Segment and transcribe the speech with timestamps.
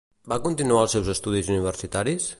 [0.31, 2.29] Va continuar els seus estudis universitaris?